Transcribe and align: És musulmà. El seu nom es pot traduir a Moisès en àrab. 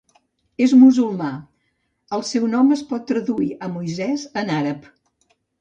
És 0.67 0.71
musulmà. 0.83 1.27
El 2.19 2.25
seu 2.31 2.49
nom 2.55 2.73
es 2.79 2.83
pot 2.95 3.07
traduir 3.15 3.51
a 3.69 3.73
Moisès 3.77 4.29
en 4.45 4.55
àrab. 4.59 4.93